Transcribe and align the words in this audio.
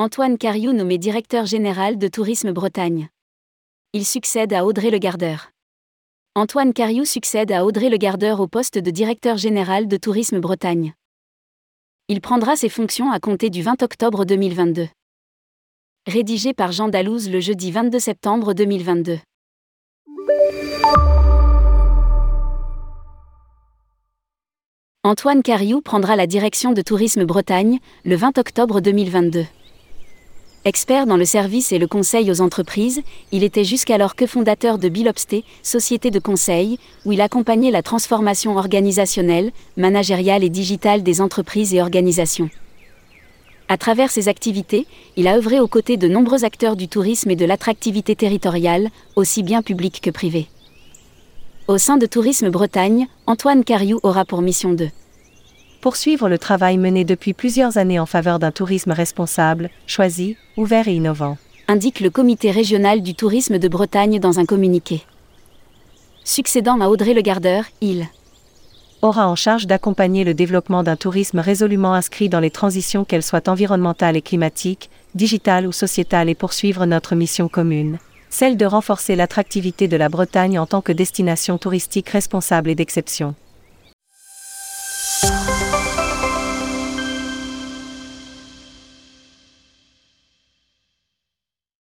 Antoine 0.00 0.38
Cariou 0.38 0.72
nommé 0.72 0.96
directeur 0.96 1.44
général 1.44 1.98
de 1.98 2.08
Tourisme 2.08 2.52
Bretagne. 2.52 3.10
Il 3.92 4.06
succède 4.06 4.54
à 4.54 4.64
Audrey 4.64 4.88
Le 4.88 4.96
Gardeur. 4.96 5.50
Antoine 6.34 6.72
Cariou 6.72 7.04
succède 7.04 7.52
à 7.52 7.66
Audrey 7.66 7.90
Le 7.90 7.98
Gardeur 7.98 8.40
au 8.40 8.48
poste 8.48 8.78
de 8.78 8.90
directeur 8.90 9.36
général 9.36 9.88
de 9.88 9.98
Tourisme 9.98 10.40
Bretagne. 10.40 10.94
Il 12.08 12.22
prendra 12.22 12.56
ses 12.56 12.70
fonctions 12.70 13.12
à 13.12 13.20
compter 13.20 13.50
du 13.50 13.60
20 13.60 13.82
octobre 13.82 14.24
2022. 14.24 14.88
Rédigé 16.06 16.54
par 16.54 16.72
Jean 16.72 16.88
Dalouse 16.88 17.28
le 17.28 17.40
jeudi 17.40 17.70
22 17.70 17.98
septembre 17.98 18.54
2022. 18.54 19.18
Antoine 25.04 25.42
Cariou 25.42 25.82
prendra 25.82 26.16
la 26.16 26.26
direction 26.26 26.72
de 26.72 26.80
Tourisme 26.80 27.26
Bretagne 27.26 27.80
le 28.06 28.16
20 28.16 28.38
octobre 28.38 28.80
2022. 28.80 29.44
Expert 30.66 31.06
dans 31.06 31.16
le 31.16 31.24
service 31.24 31.72
et 31.72 31.78
le 31.78 31.86
conseil 31.86 32.30
aux 32.30 32.42
entreprises, 32.42 33.00
il 33.32 33.44
était 33.44 33.64
jusqu'alors 33.64 34.14
que 34.14 34.26
fondateur 34.26 34.76
de 34.76 34.90
Bilobsté, 34.90 35.42
société 35.62 36.10
de 36.10 36.18
conseil, 36.18 36.78
où 37.06 37.12
il 37.12 37.22
accompagnait 37.22 37.70
la 37.70 37.82
transformation 37.82 38.54
organisationnelle, 38.58 39.52
managériale 39.78 40.44
et 40.44 40.50
digitale 40.50 41.02
des 41.02 41.22
entreprises 41.22 41.72
et 41.72 41.80
organisations. 41.80 42.50
À 43.68 43.78
travers 43.78 44.10
ses 44.10 44.28
activités, 44.28 44.86
il 45.16 45.28
a 45.28 45.36
œuvré 45.38 45.60
aux 45.60 45.68
côtés 45.68 45.96
de 45.96 46.08
nombreux 46.08 46.44
acteurs 46.44 46.76
du 46.76 46.88
tourisme 46.88 47.30
et 47.30 47.36
de 47.36 47.46
l'attractivité 47.46 48.14
territoriale, 48.14 48.90
aussi 49.16 49.42
bien 49.42 49.62
publique 49.62 50.02
que 50.02 50.10
privée. 50.10 50.48
Au 51.68 51.78
sein 51.78 51.96
de 51.96 52.04
Tourisme 52.04 52.50
Bretagne, 52.50 53.06
Antoine 53.26 53.64
Cariou 53.64 53.98
aura 54.02 54.26
pour 54.26 54.42
mission 54.42 54.74
de 54.74 54.88
poursuivre 55.80 56.28
le 56.28 56.38
travail 56.38 56.78
mené 56.78 57.04
depuis 57.04 57.32
plusieurs 57.32 57.78
années 57.78 57.98
en 57.98 58.06
faveur 58.06 58.38
d'un 58.38 58.50
tourisme 58.50 58.92
responsable, 58.92 59.70
choisi, 59.86 60.36
ouvert 60.56 60.88
et 60.88 60.94
innovant. 60.94 61.38
Indique 61.68 62.00
le 62.00 62.10
comité 62.10 62.50
régional 62.50 63.02
du 63.02 63.14
tourisme 63.14 63.58
de 63.58 63.68
Bretagne 63.68 64.18
dans 64.18 64.38
un 64.38 64.44
communiqué. 64.44 65.02
Succédant 66.24 66.80
à 66.80 66.88
Audrey 66.88 67.14
Le 67.14 67.22
Gardeur, 67.22 67.64
il 67.80 68.06
aura 69.02 69.28
en 69.28 69.34
charge 69.34 69.66
d'accompagner 69.66 70.24
le 70.24 70.34
développement 70.34 70.82
d'un 70.82 70.96
tourisme 70.96 71.38
résolument 71.38 71.94
inscrit 71.94 72.28
dans 72.28 72.40
les 72.40 72.50
transitions 72.50 73.04
qu'elles 73.04 73.22
soient 73.22 73.48
environnementales 73.48 74.16
et 74.16 74.22
climatiques, 74.22 74.90
digitales 75.14 75.66
ou 75.66 75.72
sociétales 75.72 76.28
et 76.28 76.34
poursuivre 76.34 76.84
notre 76.84 77.14
mission 77.14 77.48
commune, 77.48 77.98
celle 78.28 78.56
de 78.56 78.66
renforcer 78.66 79.16
l'attractivité 79.16 79.88
de 79.88 79.96
la 79.96 80.10
Bretagne 80.10 80.58
en 80.58 80.66
tant 80.66 80.82
que 80.82 80.92
destination 80.92 81.56
touristique 81.56 82.10
responsable 82.10 82.68
et 82.68 82.74
d'exception. 82.74 83.34